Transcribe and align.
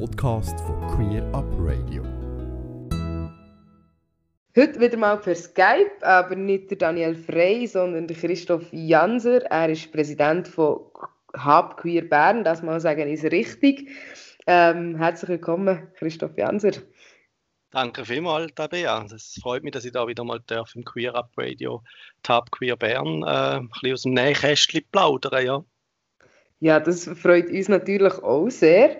Podcast 0.00 0.58
von 0.60 0.80
Queer 0.88 1.22
Up 1.32 1.46
Radio. 1.58 2.02
Heute 4.56 4.80
wieder 4.80 4.96
mal 4.96 5.18
per 5.18 5.36
Skype, 5.36 6.02
aber 6.02 6.34
nicht 6.34 6.70
der 6.70 6.78
Daniel 6.78 7.14
Frey, 7.14 7.66
sondern 7.68 8.08
der 8.08 8.16
Christoph 8.16 8.64
Janser. 8.72 9.44
Er 9.44 9.68
ist 9.68 9.92
Präsident 9.92 10.48
von 10.48 10.80
Hub 11.36 11.76
Queer 11.76 12.08
Bern, 12.08 12.42
das 12.42 12.62
mal 12.62 12.80
sagen 12.80 13.08
ist 13.08 13.24
richtig. 13.24 13.88
Ähm, 14.48 14.96
herzlich 14.96 15.28
willkommen, 15.28 15.86
Christoph 15.94 16.36
Janser. 16.36 16.72
Danke 17.70 18.04
vielmals, 18.04 18.52
Tabea. 18.54 19.06
Es 19.14 19.38
freut 19.40 19.62
mich, 19.62 19.72
dass 19.72 19.84
ich 19.84 19.92
da 19.92 20.08
wieder 20.08 20.24
mal 20.24 20.40
darf 20.46 20.74
im 20.74 20.84
Queer 20.84 21.14
Up 21.14 21.30
Radio 21.36 21.84
Tab 22.24 22.50
Queer 22.50 22.76
Bern 22.76 23.22
äh, 23.22 23.58
ein 23.58 23.68
bisschen 23.68 23.92
aus 23.92 24.02
dem 24.02 24.14
Nähkästchen 24.14 24.82
plaudern. 24.90 25.46
Ja. 25.46 25.64
ja, 26.58 26.80
das 26.80 27.04
freut 27.04 27.48
uns 27.48 27.68
natürlich 27.68 28.14
auch 28.14 28.48
sehr. 28.48 28.96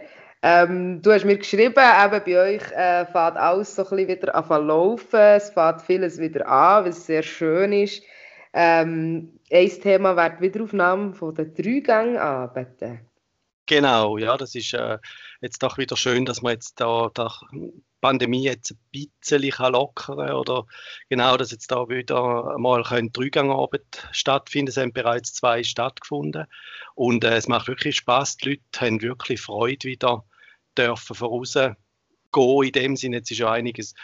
Ähm, 0.47 1.01
du 1.01 1.11
hast 1.11 1.25
mir 1.25 1.39
geschrieben, 1.39 1.73
eben 1.73 2.23
bei 2.23 2.39
euch 2.39 2.71
äh, 2.73 3.07
fährt 3.07 3.39
alles 3.39 3.75
so 3.75 3.83
ein 3.83 3.89
bisschen 3.89 4.09
wieder 4.09 4.35
an 4.35 4.67
laufen, 4.67 5.19
es 5.19 5.49
fährt 5.49 5.81
vieles 5.81 6.19
wieder 6.19 6.47
an, 6.47 6.85
was 6.85 7.07
sehr 7.07 7.23
schön 7.23 7.73
ist. 7.73 8.03
Ähm, 8.53 9.41
ein 9.51 9.69
Thema 9.81 10.15
wäre 10.17 10.37
die 10.37 10.43
Wiederaufnahme 10.43 11.15
von 11.15 11.35
den 11.35 11.55
Dreigängen 11.55 12.19
anbieten. 12.19 13.01
Genau, 13.65 14.19
ja, 14.19 14.37
das 14.37 14.55
ist 14.55 14.75
äh, 14.75 14.99
jetzt 15.41 15.63
doch 15.63 15.79
wieder 15.79 15.97
schön, 15.97 16.27
dass 16.27 16.43
man 16.43 16.53
jetzt 16.53 16.79
da, 16.79 17.11
da 17.15 17.33
Pandemie 18.03 18.45
jetzt 18.45 18.73
ein 18.73 18.79
bisschen 18.93 19.51
lockern 19.73 20.19
kann 20.19 20.35
oder 20.35 20.67
genau, 21.09 21.39
dass 21.39 21.53
jetzt 21.53 21.73
da 21.73 21.89
wieder 21.89 22.59
mal 22.59 22.83
Dreigangabend 22.83 24.11
stattfinden. 24.13 24.69
Es 24.69 24.77
haben 24.77 24.93
bereits 24.93 25.33
zwei 25.33 25.63
stattgefunden 25.63 26.45
und 26.95 27.25
äh, 27.25 27.35
es 27.35 27.49
macht 27.49 27.67
wirklich 27.67 27.97
Spaß. 27.97 28.37
Die 28.37 28.51
Leute 28.51 28.81
haben 28.83 29.01
wirklich 29.01 29.41
Freude 29.41 29.89
wieder 29.89 30.23
dürfen 30.75 31.15
vorausgehen. 31.15 31.77
In 32.37 32.73
dem 32.73 32.97
Sinne, 32.97 33.17
jetzt 33.19 33.31
ist 33.31 33.39
ja 33.39 33.51
einiges 33.51 33.95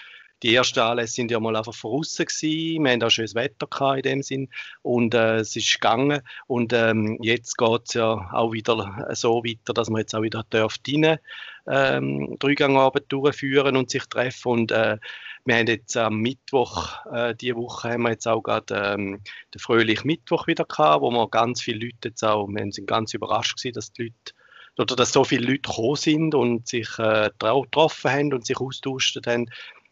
die 0.42 0.55
ersten 0.55 0.81
Anlässe 0.81 1.14
sind 1.14 1.31
ja 1.31 1.39
mal 1.39 1.56
einfach 1.56 1.75
voraus 1.75 2.17
gewesen. 2.17 2.84
Wir 2.84 2.92
haben 2.92 3.03
auch 3.03 3.11
schönes 3.11 3.34
Wetter 3.34 3.67
gehabt 3.67 3.98
in 3.98 4.03
dem 4.03 4.22
Sinn 4.22 4.48
und 4.83 5.14
äh, 5.14 5.36
es 5.36 5.55
ist 5.55 5.75
gegangen 5.75 6.22
und 6.47 6.72
ähm, 6.72 7.19
jetzt 7.20 7.58
geht 7.58 7.83
es 7.89 7.95
ja 7.95 8.30
auch 8.33 8.53
wieder 8.53 9.08
so 9.12 9.45
weiter, 9.45 9.75
dass 9.75 9.91
man 9.91 10.00
jetzt 10.00 10.14
auch 10.14 10.22
wieder 10.22 10.45
dürft 10.50 10.89
rein 10.89 11.19
ähm, 11.67 12.36
Dreigangabend 12.39 13.05
durchführen 13.08 13.77
und 13.77 13.91
sich 13.91 14.05
treffen 14.05 14.52
und 14.52 14.73
äh, 14.73 14.98
wir 15.45 15.56
haben 15.56 15.67
jetzt 15.67 15.97
am 15.97 16.19
Mittwoch, 16.19 17.05
äh, 17.12 17.34
diese 17.34 17.56
Woche 17.56 17.91
haben 17.91 18.02
wir 18.02 18.11
jetzt 18.11 18.28
auch 18.28 18.42
gerade 18.42 18.75
ähm, 18.75 19.23
den 19.55 19.58
fröhlichen 19.58 20.06
Mittwoch 20.06 20.47
wieder 20.47 20.64
gehabt, 20.64 21.02
wo 21.02 21.11
wir 21.11 21.28
ganz 21.28 21.62
viele 21.62 21.86
Leute 21.86 22.08
jetzt 22.08 22.23
auch, 22.23 22.47
wir 22.47 22.73
sind 22.73 22.86
ganz 22.86 23.14
überrascht 23.14 23.56
gewesen, 23.56 23.75
dass 23.75 23.92
die 23.92 24.05
Leute 24.05 24.34
oder 24.79 24.97
dass 24.97 25.13
so 25.13 25.25
viele 25.25 25.47
Leute 25.47 25.61
gekommen 25.61 25.97
sind 25.97 26.35
und 26.35 26.69
sich 26.69 26.89
äh, 26.99 27.31
getroffen 27.39 28.11
haben 28.11 28.33
und 28.33 28.47
sich 28.47 28.59
austauscht 28.59 29.19
haben 29.27 29.51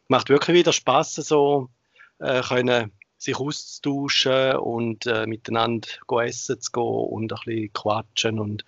macht 0.09 0.31
wirklich 0.31 0.57
wieder 0.57 0.73
Spaß, 0.73 1.15
so 1.17 1.71
äh, 2.19 2.43
können 2.43 2.93
sich 3.19 3.37
auszutauschen 3.37 4.56
und 4.56 5.06
äh, 5.06 5.27
miteinander 5.27 5.89
essen 6.23 6.61
zu 6.61 6.73
gehen 6.73 6.83
und 6.83 7.33
ein 7.33 7.39
bisschen 7.45 7.73
quatschen. 7.73 8.39
Und 8.39 8.65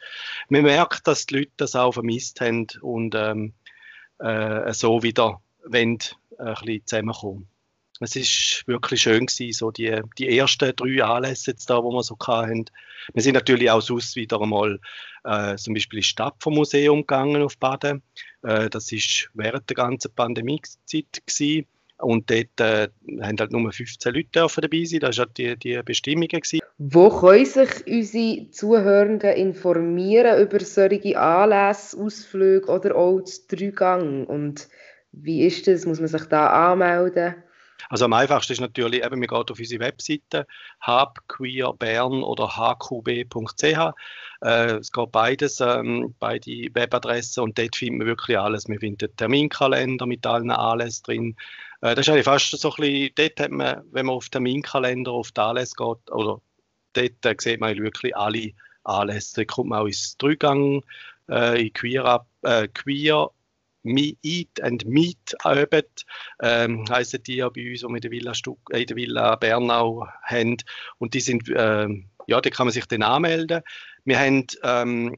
man 0.49 0.63
merkt, 0.63 1.07
dass 1.07 1.27
die 1.27 1.37
Leute 1.39 1.53
das 1.57 1.77
auch 1.77 1.93
vermisst 1.93 2.41
haben 2.41 2.67
und 2.83 3.15
ähm, 3.15 3.55
äh, 4.19 4.73
so 4.73 5.03
wieder 5.03 5.41
wollen, 5.65 5.99
äh, 6.39 6.43
ein 6.43 6.55
bisschen 6.55 6.87
zusammenkommen. 6.87 7.50
Es 8.03 8.17
ist 8.17 8.65
wirklich 8.67 9.03
schön 9.03 9.27
gewesen, 9.27 9.53
so 9.53 9.71
die, 9.71 10.01
die 10.19 10.39
ersten 10.39 10.75
drei 10.75 11.05
Anlässe 11.05 11.51
jetzt 11.51 11.69
da, 11.69 11.83
wo 11.85 11.91
wir 11.93 12.03
so 12.03 12.17
hatten. 12.27 12.65
Wir 13.13 13.23
sind 13.23 13.35
natürlich 13.35 13.71
auch 13.71 13.83
sonst 13.83 14.17
wieder 14.17 14.41
einmal 14.41 14.81
äh, 15.25 15.57
zum 15.57 15.75
Beispiel 15.75 15.99
in 15.99 16.03
die 16.03 16.09
Stadt 16.09 16.35
vom 16.39 16.55
Museum 16.55 17.01
gegangen 17.01 17.43
auf 17.43 17.59
Baden. 17.59 18.03
Äh, 18.43 18.71
das 18.71 18.91
ist 18.91 19.29
während 19.35 19.69
der 19.69 19.77
ganzen 19.77 20.15
Pandemiezeit 20.15 21.23
gewesen. 21.27 21.67
Und 21.99 22.31
dort 22.31 22.59
äh, 22.61 22.89
haben 23.21 23.37
halt 23.39 23.53
nur 23.53 23.71
15 23.71 24.15
Leute 24.15 24.29
dabei 24.33 24.85
sein. 24.85 25.01
Das 25.01 25.19
war 25.19 25.27
halt 25.27 25.37
die, 25.37 25.57
die 25.59 25.83
Bestimmungen. 25.83 26.29
Gewesen. 26.29 26.61
Wo 26.79 27.11
können 27.11 27.45
sich 27.45 27.87
unsere 27.87 28.51
Zuhörenden 28.51 29.35
informieren 29.35 30.41
über 30.41 30.61
solche 30.61 31.21
Anlässe, 31.21 31.99
Ausflüge 31.99 32.73
oder 32.73 32.97
auch 32.97 33.21
Dreigang? 33.49 34.27
Und 34.27 34.69
wie 35.13 35.45
ist 35.45 35.67
das? 35.67 35.85
Muss 35.85 36.01
man 36.01 36.09
sich 36.09 36.25
da 36.25 36.71
anmelden? 36.71 37.35
Also 37.89 38.05
am 38.05 38.13
einfachsten 38.13 38.53
ist 38.53 38.61
natürlich, 38.61 39.05
eben, 39.05 39.19
man 39.19 39.29
geht 39.29 39.51
auf 39.51 39.59
unsere 39.59 39.81
Webseite 39.81 40.47
hubqueerbern 40.87 42.23
oder 42.23 42.57
hqb.ch. 42.57 43.95
Äh, 44.43 44.73
es 44.77 44.93
geht 44.93 45.13
beides, 45.13 45.61
ähm, 45.61 46.15
beide 46.19 46.51
Webadressen 46.75 47.43
und 47.43 47.59
dort 47.59 47.77
findet 47.77 47.99
man 47.99 48.07
wirklich 48.07 48.39
alles. 48.39 48.69
Wir 48.69 48.81
finden 48.81 48.99
den 48.99 49.17
Terminkalender 49.17 50.07
mit 50.07 50.27
allen 50.27 50.51
Anlässen 50.51 51.03
drin. 51.05 51.37
Äh, 51.83 51.95
das 51.95 52.07
ist 52.07 52.09
eigentlich 52.11 52.25
fast 52.25 52.51
so 52.51 52.71
ein 52.71 52.77
bisschen, 52.77 53.11
dort 53.17 53.41
hat 53.41 53.51
man, 53.51 53.83
wenn 53.93 54.07
man 54.07 54.17
auf 54.17 54.29
Terminkalender, 54.29 55.13
auf 55.13 55.33
die 55.33 55.41
Anlässe 55.41 55.75
geht, 55.77 56.11
oder 56.11 56.41
dort 56.93 57.41
sieht 57.41 57.61
man 57.61 57.77
wirklich 57.79 58.17
alle 58.17 58.53
Anlässe. 58.85 59.37
Da 59.37 59.45
kommt 59.45 59.71
man 59.71 59.81
auch 59.81 59.87
ins 59.87 60.17
Dreigang, 60.19 60.83
äh, 61.29 61.61
in 61.67 61.73
Queer, 61.73 62.27
äh, 62.43 62.69
Queer 62.69 63.31
Eat 63.85 64.61
and 64.63 64.85
Meet 64.85 65.35
üben, 65.45 65.83
ähm, 66.43 66.85
heissen 66.91 67.23
die 67.23 67.37
ja 67.37 67.49
bei 67.49 67.71
uns, 67.71 67.81
die 67.81 67.87
wir 67.87 67.95
in 67.95 68.01
der 68.01 68.11
Villa, 68.11 68.35
Stuck, 68.35 68.59
äh, 68.73 68.81
in 68.81 68.87
der 68.87 68.97
Villa 68.97 69.37
Bernau 69.37 70.07
haben. 70.23 70.57
Und 70.99 71.15
die 71.15 71.21
sind, 71.21 71.51
ähm, 71.55 72.11
ja, 72.27 72.41
da 72.41 72.51
kann 72.51 72.67
man 72.67 72.73
sich 72.73 72.87
dann 72.87 73.03
anmelden. 73.03 73.63
Wir 74.05 74.19
haben, 74.19 74.47
ähm, 74.63 75.17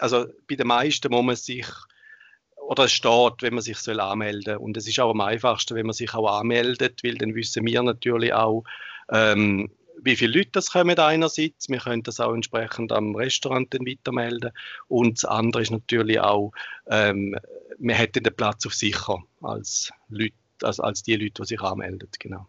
also 0.00 0.26
bei 0.48 0.54
den 0.54 0.66
meisten 0.66 1.10
muss 1.10 1.24
man 1.24 1.36
sich 1.36 1.66
oder 2.68 2.84
es 2.84 2.92
steht, 2.92 3.40
wenn 3.40 3.54
man 3.54 3.62
sich 3.62 3.78
soll 3.78 3.98
anmelden 3.98 4.42
soll. 4.42 4.56
Und 4.56 4.76
es 4.76 4.86
ist 4.86 5.00
auch 5.00 5.10
am 5.10 5.22
einfachsten, 5.22 5.74
wenn 5.74 5.86
man 5.86 5.94
sich 5.94 6.12
auch 6.14 6.38
anmeldet, 6.38 7.00
weil 7.02 7.14
dann 7.14 7.34
wissen 7.34 7.64
wir 7.64 7.82
natürlich 7.82 8.34
auch, 8.34 8.64
ähm, 9.10 9.70
wie 10.02 10.16
viele 10.16 10.38
Leute 10.38 10.50
das 10.52 10.72
kommen 10.72 10.98
einerseits. 10.98 11.68
Wir 11.68 11.78
können 11.78 12.02
das 12.02 12.20
auch 12.20 12.34
entsprechend 12.34 12.92
am 12.92 13.14
Restaurant 13.14 13.72
dann 13.72 13.86
weitermelden. 13.86 14.50
Und 14.88 15.18
das 15.18 15.24
andere 15.24 15.62
ist 15.62 15.70
natürlich 15.70 16.20
auch, 16.20 16.52
ähm, 16.88 17.36
wir 17.78 17.94
hätten 17.94 18.24
den 18.24 18.34
Platz 18.34 18.66
auf 18.66 18.74
sicher 18.74 19.22
als, 19.42 19.90
Leute, 20.08 20.34
also 20.62 20.82
als 20.82 21.02
die 21.02 21.16
Leute, 21.16 21.42
die 21.42 21.46
sich 21.46 21.60
anmelden. 21.60 22.08
Genau. 22.18 22.46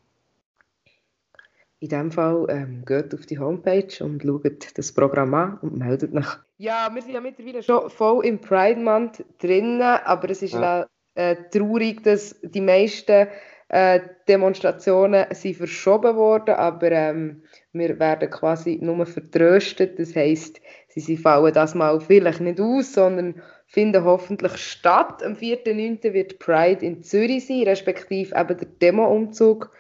In 1.82 1.88
diesem 1.88 2.12
Fall 2.12 2.46
ähm, 2.50 2.84
geht 2.86 3.14
auf 3.14 3.26
die 3.26 3.40
Homepage 3.40 4.04
und 4.04 4.22
schaut 4.22 4.78
das 4.78 4.92
Programm 4.92 5.34
an 5.34 5.58
und 5.62 5.78
meldet 5.78 6.14
nach. 6.14 6.40
Ja, 6.58 6.90
wir 6.94 7.02
sind 7.02 7.14
ja 7.14 7.22
mittlerweile 7.22 7.64
schon 7.64 7.90
voll 7.90 8.26
im 8.26 8.42
Pride 8.42 8.82
Month 8.82 9.24
drin, 9.38 9.82
aber 9.82 10.30
es 10.30 10.42
ist 10.42 10.56
ja. 10.56 10.86
äh, 11.16 11.38
traurig, 11.50 12.04
dass 12.04 12.36
die 12.42 12.60
meisten 12.60 13.30
äh, 13.70 14.02
Demonstrationen 14.28 15.28
sind 15.32 15.58
verschoben 15.58 16.16
worden, 16.16 16.56
aber 16.56 16.92
ähm, 16.92 17.44
wir 17.72 18.00
werden 18.00 18.30
quasi 18.30 18.80
nur 18.82 19.06
vertröstet. 19.06 20.00
Das 20.00 20.16
heisst, 20.16 20.60
sie, 20.88 21.00
sie 21.00 21.18
fallen 21.18 21.54
das 21.54 21.76
mal 21.76 22.02
vielleicht 22.02 22.42
nicht 22.42 22.60
aus, 22.60 22.94
sondern 22.94 23.42
finden 23.68 24.04
hoffentlich 24.04 24.58
statt. 24.58 25.22
Am 25.24 25.34
4.9. 25.34 26.14
wird 26.14 26.40
Pride 26.40 26.84
in 26.84 27.04
Zürich 27.04 27.46
sein, 27.46 27.64
respektive 27.64 28.36
eben 28.36 28.58
der 28.58 28.68
Demo-Umzug. 28.68 29.72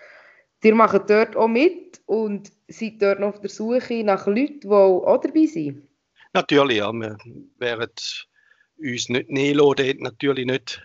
Ihr 0.61 0.75
macht 0.75 1.09
dort 1.09 1.35
auch 1.35 1.47
mit 1.47 1.99
und 2.05 2.51
seid 2.67 3.01
dort 3.01 3.19
noch 3.19 3.29
auf 3.29 3.41
der 3.41 3.49
Suche 3.49 4.03
nach 4.03 4.27
Leuten, 4.27 4.61
die 4.61 4.69
auch 4.69 5.17
dabei 5.17 5.45
sind? 5.47 5.87
Natürlich, 6.33 6.77
ja. 6.77 6.93
Wir 6.93 7.47
werden 7.59 7.91
uns 8.81 9.09
nicht 9.09 9.29
nehmen 9.29 9.57
dort 9.57 9.99
natürlich 9.99 10.45
nicht 10.45 10.81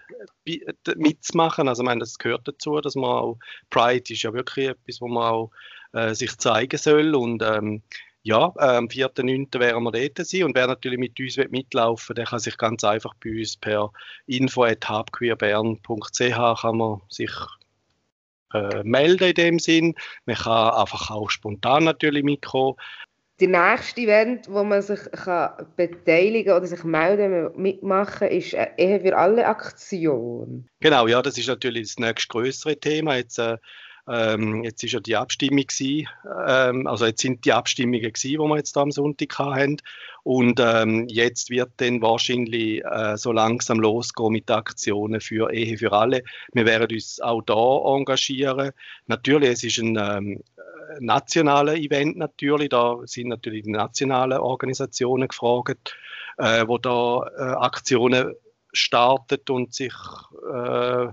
mitzumachen. 0.97 1.69
Also 1.69 1.83
ich 1.83 1.87
meine, 1.87 2.01
das 2.01 2.19
gehört 2.19 2.47
dazu, 2.47 2.81
dass 2.81 2.95
man 2.95 3.11
auch, 3.11 3.39
Pride 3.71 4.13
ist 4.13 4.23
ja 4.23 4.33
wirklich 4.33 4.69
etwas, 4.69 5.01
wo 5.01 5.09
man 5.09 5.25
auch 5.25 5.51
äh, 5.93 6.15
sich 6.15 6.37
zeigen 6.39 6.79
soll 6.79 7.15
und 7.15 7.43
ähm, 7.43 7.83
ja, 8.23 8.53
äh, 8.57 8.77
am 8.77 8.87
4.9. 8.87 9.61
werden 9.61 9.85
wir 9.85 9.93
dort 9.93 10.27
sein 10.27 10.45
und 10.45 10.57
wer 10.57 10.67
natürlich 10.67 10.99
mit 10.99 11.21
uns 11.21 11.37
mitlaufen 11.51 12.17
der 12.17 12.25
kann 12.25 12.39
sich 12.39 12.57
ganz 12.57 12.83
einfach 12.83 13.13
bei 13.23 13.39
uns 13.39 13.59
per 13.59 13.93
info.habqueerbern.ch 14.27 16.61
kann 16.61 16.77
man 16.79 17.03
sich 17.11 17.31
äh, 18.55 18.83
melden 18.83 19.29
in 19.29 19.35
dem 19.35 19.59
Sinn. 19.59 19.95
Man 20.25 20.37
kann 20.37 20.75
einfach 20.75 21.11
auch 21.11 21.29
spontan 21.29 21.85
natürlich 21.85 22.25
mitkommen 22.25 22.77
der 23.51 23.71
nächste 23.71 24.03
Event, 24.03 24.49
wo 24.49 24.65
man 24.65 24.83
sich 24.83 25.01
kann 25.13 25.67
beteiligen 25.77 26.53
oder 26.53 26.67
sich 26.67 26.85
melden, 26.85 27.51
mitmachen, 27.57 28.29
ist 28.29 28.55
eine 28.55 28.79
Ehe 28.79 29.01
für 29.01 29.17
alle 29.17 29.47
Aktion. 29.47 30.69
Genau, 30.81 31.07
ja, 31.07 31.23
das 31.23 31.39
ist 31.39 31.49
natürlich 31.49 31.89
das 31.89 31.99
nächste 31.99 32.29
größere 32.29 32.77
Thema. 32.79 33.17
Jetzt, 33.17 33.39
äh, 33.39 33.57
ähm, 34.07 34.63
jetzt 34.65 34.85
ist 34.85 34.93
ja 34.93 35.01
die 35.01 35.17
Abstimmung 35.17 35.67
gewesen, 35.67 36.09
ähm, 36.47 36.87
also 36.87 37.07
jetzt 37.07 37.23
sind 37.23 37.45
die 37.45 37.53
Abstimmungen 37.53 38.03
gewesen, 38.03 38.29
die 38.29 38.39
wir 38.39 38.57
jetzt 38.57 38.77
am 38.77 38.91
Sonntag 38.91 39.39
haben. 39.39 39.79
Und 40.23 40.61
ähm, 40.61 41.07
jetzt 41.09 41.51
wird 41.51 41.71
dann 41.79 42.03
wahrscheinlich 42.03 42.85
äh, 42.85 43.17
so 43.17 43.33
langsam 43.33 43.79
losgehen 43.81 44.33
mit 44.33 44.51
Aktionen 44.51 45.21
für 45.21 45.53
Ehe 45.53 45.77
für 45.79 45.93
alle. 45.93 46.23
Wir 46.53 46.67
werden 46.67 46.95
uns 46.95 47.21
auch 47.21 47.43
da 47.43 47.79
engagieren. 47.97 48.73
Natürlich, 49.07 49.51
es 49.51 49.65
ist 49.65 49.79
ein 49.79 49.99
ähm, 50.01 50.43
nationalen 51.01 51.77
Event 51.77 52.17
natürlich. 52.17 52.71
Da 52.71 52.99
sind 53.05 53.29
natürlich 53.29 53.65
die 53.65 53.71
nationalen 53.71 54.39
Organisationen 54.39 55.29
gefragt, 55.29 55.97
äh, 56.39 56.67
wo 56.67 56.79
da 56.79 57.27
äh, 57.37 57.43
Aktionen 57.65 58.35
startet 58.73 59.51
und 59.51 59.75
sich 59.75 59.95
äh, 60.53 61.07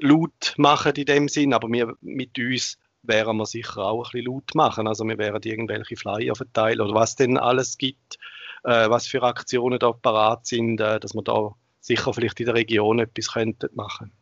laut 0.00 0.54
machen 0.56 0.92
in 0.96 1.06
dem 1.06 1.28
Sinn, 1.28 1.52
aber 1.52 1.68
wir 1.68 1.94
mit 2.00 2.38
uns 2.38 2.78
wären 3.02 3.36
wir 3.36 3.46
sicher 3.46 3.78
auch 3.78 4.06
ein 4.06 4.10
bisschen 4.12 4.26
laut 4.26 4.54
machen. 4.54 4.88
Also 4.88 5.04
wir 5.04 5.18
wären 5.18 5.42
irgendwelche 5.42 5.96
Flyer 5.96 6.34
verteilen 6.34 6.80
oder 6.80 6.94
was 6.94 7.16
denn 7.16 7.36
alles 7.38 7.76
gibt, 7.78 8.18
äh, 8.64 8.88
was 8.88 9.06
für 9.06 9.22
Aktionen 9.22 9.78
da 9.78 9.92
parat 9.92 10.46
sind, 10.46 10.80
äh, 10.80 10.98
dass 11.00 11.14
wir 11.14 11.22
da 11.22 11.54
sicher 11.80 12.12
vielleicht 12.14 12.40
in 12.40 12.46
der 12.46 12.54
Region 12.54 12.98
etwas 12.98 13.32
könnten 13.32 13.68
machen. 13.74 14.12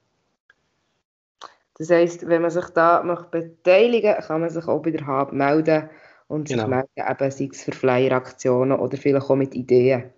Das 1.79 1.91
heisst, 1.91 2.29
wenn 2.29 2.43
man 2.43 2.51
sich 2.51 2.67
da 2.71 3.03
noch 3.03 3.27
beteiligen 3.27 4.15
kann 4.17 4.41
man 4.43 4.51
sich 4.51 4.67
auch 4.67 4.83
bei 4.83 4.91
der 4.91 5.07
HAB 5.07 5.33
melden 5.33 5.89
und 6.29 6.49
sich 6.49 6.57
genau. 6.57 6.69
melden, 6.69 6.89
eben, 6.97 7.31
sei 7.31 7.49
es 7.51 7.63
für 7.63 7.73
Flyer-Aktionen 7.73 8.79
oder 8.79 8.97
vielleicht 8.97 9.31
auch 9.31 9.37
mit 9.37 9.55
Ideen. 9.55 10.13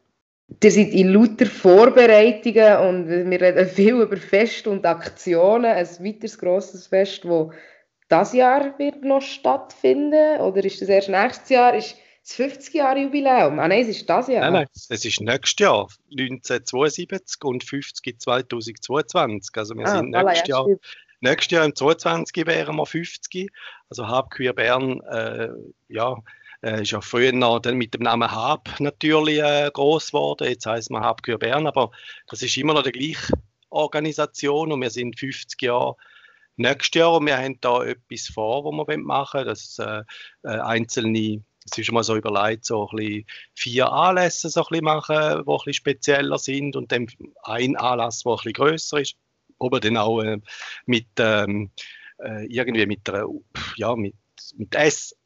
Ihr 0.62 0.70
seid 0.70 0.92
in 0.92 1.08
lauter 1.08 1.46
Vorbereitungen 1.46 2.76
und 2.78 3.30
wir 3.30 3.40
reden 3.40 3.66
viel 3.66 3.94
über 3.94 4.16
Feste 4.16 4.68
und 4.68 4.84
Aktionen. 4.84 5.64
Ein 5.64 5.86
weiteres 5.86 6.38
grosses 6.38 6.86
Fest, 6.86 7.24
das 7.24 7.48
das 8.08 8.32
Jahr 8.32 8.78
wird 8.78 9.02
noch 9.02 9.22
stattfinden 9.22 10.40
oder 10.40 10.64
ist 10.64 10.80
das 10.80 10.88
erst 10.88 11.08
nächstes 11.08 11.48
Jahr? 11.48 11.74
Ist 11.74 11.96
das 12.22 12.34
50 12.34 12.74
Jahre 12.74 13.00
Jubiläum? 13.00 13.58
Ah 13.58 13.68
nein, 13.68 13.82
es 13.82 13.88
ist 13.88 14.08
das 14.08 14.28
Jahr. 14.28 14.42
Nein, 14.42 14.52
nein, 14.52 14.66
es 14.88 15.04
ist 15.04 15.20
nächstes 15.20 15.58
Jahr, 15.58 15.88
1972 16.10 17.42
und 17.44 17.64
50 17.64 18.20
2022. 18.20 19.56
Also 19.56 19.74
wir 19.74 19.86
ah, 19.86 19.96
sind 19.96 20.14
voilà, 20.14 20.24
nächstes, 20.26 20.48
ja, 20.48 20.58
Jahr, 20.58 20.76
nächstes 21.24 21.56
Jahr 21.56 21.64
im 21.64 21.74
22 21.74 22.46
wären 22.46 22.76
wir 22.76 22.86
50. 22.86 23.50
Also 23.88 24.06
Hab 24.06 24.30
Queer 24.30 24.52
Bern, 24.52 25.00
äh, 25.00 25.48
ja, 25.88 26.16
äh, 26.62 26.82
ist 26.82 26.92
ja 26.92 27.00
früher 27.00 27.32
noch 27.32 27.58
dann 27.58 27.76
mit 27.76 27.94
dem 27.94 28.02
Namen 28.02 28.30
Hab 28.30 28.78
natürlich 28.78 29.40
äh, 29.40 29.70
groß 29.72 30.08
geworden. 30.08 30.46
Jetzt 30.46 30.66
heißt 30.66 30.90
man 30.90 31.02
Hab 31.02 31.22
Queer 31.22 31.38
Bern, 31.38 31.66
aber 31.66 31.90
das 32.28 32.42
ist 32.42 32.56
immer 32.56 32.74
noch 32.74 32.82
die 32.82 32.92
gleiche 32.92 33.32
Organisation 33.70 34.70
und 34.70 34.80
wir 34.80 34.90
sind 34.90 35.18
50 35.18 35.60
Jahre 35.62 35.96
nächstes 36.56 37.00
Jahr 37.00 37.14
und 37.14 37.26
wir 37.26 37.36
haben 37.36 37.58
da 37.60 37.82
etwas 37.82 38.28
vor, 38.28 38.64
was 38.64 38.86
wir 38.86 38.98
machen 38.98 39.38
wollen, 39.38 39.48
dass 39.48 39.78
äh, 39.78 40.02
äh, 40.44 40.60
einzelne 40.60 41.42
es 41.70 41.78
ist 41.78 41.90
mal 41.92 42.04
so 42.04 42.14
überlegt, 42.14 42.66
so 42.66 42.86
ein 42.88 42.96
bisschen 42.96 43.26
vier 43.54 43.90
Anlässe 43.90 44.50
so 44.50 44.60
ein 44.60 44.66
bisschen 44.68 44.84
machen, 44.84 45.16
die 45.16 45.18
ein 45.18 45.44
bisschen 45.44 45.72
spezieller 45.72 46.38
sind 46.38 46.76
und 46.76 46.92
dann 46.92 47.06
ein 47.42 47.76
Anlass, 47.76 48.22
der 48.22 48.32
ein 48.32 48.36
bisschen 48.36 48.52
grösser 48.52 49.00
ist, 49.00 49.16
aber 49.64 49.80
dann 49.80 49.96
auch 49.96 50.22
äh, 50.22 50.38
mit 50.86 51.08
ähm, 51.18 51.70
äh, 52.18 52.46
irgendwie 52.46 52.86
mit 52.86 53.08
einer, 53.08 53.26
ja, 53.76 53.94
mit, 53.96 54.14
mit, 54.56 54.74
Ess, 54.74 55.16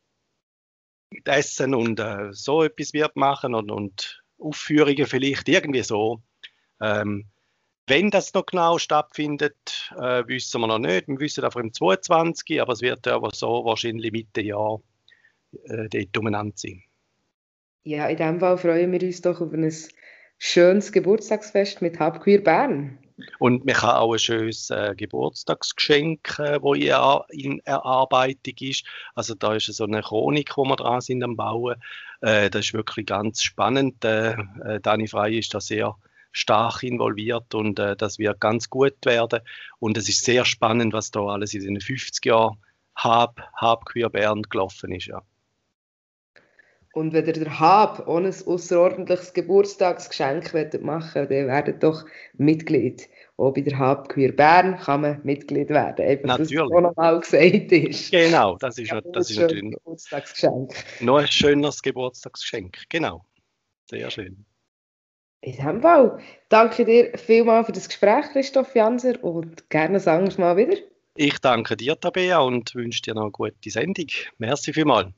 mit 1.10 1.26
Essen 1.28 1.74
und 1.74 2.00
äh, 2.00 2.28
so 2.32 2.62
etwas 2.62 2.92
wird 2.92 3.16
machen 3.16 3.54
und, 3.54 3.70
und 3.70 4.22
Aufführungen 4.38 5.06
vielleicht, 5.06 5.48
irgendwie 5.48 5.82
so. 5.82 6.22
Ähm, 6.80 7.26
wenn 7.86 8.10
das 8.10 8.34
noch 8.34 8.46
genau 8.46 8.78
stattfindet, 8.78 9.90
äh, 9.96 10.22
wissen 10.26 10.60
wir 10.60 10.66
noch 10.66 10.78
nicht. 10.78 11.08
Wir 11.08 11.18
wissen 11.18 11.44
einfach 11.44 11.60
im 11.60 11.72
22, 11.72 12.60
aber 12.60 12.74
es 12.74 12.82
wird 12.82 13.06
aber 13.08 13.30
so 13.34 13.64
wahrscheinlich 13.64 14.12
Mitte 14.12 14.42
Jahr 14.42 14.80
äh, 15.64 15.88
dort 15.88 16.18
umeinander 16.18 16.54
sein. 16.56 16.82
Ja, 17.84 18.06
in 18.08 18.18
diesem 18.18 18.40
Fall 18.40 18.58
freuen 18.58 18.92
wir 18.92 19.02
uns 19.02 19.22
doch 19.22 19.40
auf 19.40 19.52
ein 19.52 19.72
schönes 20.36 20.92
Geburtstagsfest 20.92 21.80
mit 21.80 21.98
Habqueer 21.98 22.42
Bern. 22.42 22.98
Und 23.38 23.64
man 23.64 23.74
kann 23.74 23.96
auch 23.96 24.12
ein 24.12 24.18
schönes 24.18 24.70
äh, 24.70 24.94
Geburtstagsgeschenk, 24.96 26.38
äh, 26.38 26.62
wo 26.62 26.74
in, 26.74 27.60
Erarbeitung 27.60 28.54
ist. 28.60 28.84
Also 29.14 29.34
da 29.34 29.54
ist 29.54 29.66
so 29.66 29.84
eine 29.84 30.02
Chronik, 30.02 30.56
wo 30.56 30.64
wir 30.64 30.76
dran 30.76 31.00
sind 31.00 31.22
am 31.22 31.36
Bauen. 31.36 31.76
Äh, 32.20 32.50
das 32.50 32.66
ist 32.66 32.74
wirklich 32.74 33.06
ganz 33.06 33.42
spannend. 33.42 34.04
Äh, 34.04 34.32
äh 34.64 34.80
Dani 34.80 35.08
Frey 35.08 35.38
ist 35.38 35.54
da 35.54 35.60
sehr 35.60 35.96
stark 36.32 36.82
involviert 36.82 37.54
und 37.54 37.78
äh, 37.78 37.96
das 37.96 38.18
wird 38.18 38.40
ganz 38.40 38.70
gut 38.70 38.96
werden. 39.04 39.40
Und 39.78 39.96
es 39.96 40.08
ist 40.08 40.24
sehr 40.24 40.44
spannend, 40.44 40.92
was 40.92 41.10
da 41.10 41.20
alles 41.20 41.54
in 41.54 41.62
den 41.62 41.80
50 41.80 42.24
Jahren 42.24 42.58
Hab, 42.94 43.40
Hab 43.54 43.86
Queer 43.86 44.10
Bern 44.10 44.42
gelaufen 44.42 44.92
ist. 44.92 45.06
Ja. 45.06 45.22
Und 46.98 47.12
wenn 47.12 47.26
ihr 47.26 47.32
der 47.32 47.60
Hab 47.60 48.08
ohne 48.08 48.30
ein 48.30 48.34
außerordentliches 48.46 49.32
Geburtstagsgeschenk 49.32 50.52
machen 50.82 51.14
wollt, 51.14 51.30
dann 51.30 51.46
werdet 51.46 51.80
doch 51.84 52.04
Mitglied. 52.36 53.08
Auch 53.36 53.54
bei 53.54 53.60
der 53.60 53.78
Hab 53.78 54.08
Queer 54.08 54.32
Bern 54.32 54.76
kann 54.76 55.02
man 55.02 55.20
Mitglied 55.22 55.68
werden. 55.68 56.04
Einfach, 56.04 56.26
natürlich. 56.26 56.58
das 56.58 56.82
nochmal 56.82 57.20
gesagt 57.20 57.70
ist. 57.70 58.10
Genau, 58.10 58.56
das 58.56 58.78
ist, 58.78 58.90
ja, 58.90 59.00
das 59.00 59.30
ist 59.30 59.38
natürlich 59.38 59.62
ein 59.62 59.70
Geburtstagsgeschenk. 59.70 60.74
Noch 60.98 61.18
ein 61.18 61.28
schönes 61.28 61.80
Geburtstagsgeschenk. 61.80 62.78
Genau. 62.88 63.24
Sehr 63.88 64.10
schön. 64.10 64.44
In 65.42 65.52
diesem 65.52 65.80
Fall 65.80 66.18
danke 66.48 66.84
dir 66.84 67.16
vielmals 67.16 67.66
für 67.66 67.72
das 67.72 67.86
Gespräch, 67.86 68.24
Christoph 68.32 68.74
Janser, 68.74 69.22
und 69.22 69.70
gerne 69.70 70.00
sagen 70.00 70.36
wir 70.36 70.44
mal 70.44 70.56
wieder. 70.56 70.76
Ich 71.14 71.38
danke 71.38 71.76
dir, 71.76 71.98
Tabea, 71.98 72.40
und 72.40 72.74
wünsche 72.74 73.02
dir 73.02 73.14
noch 73.14 73.22
eine 73.22 73.30
gute 73.30 73.70
Sendung. 73.70 74.08
Merci 74.38 74.72
vielmals. 74.72 75.17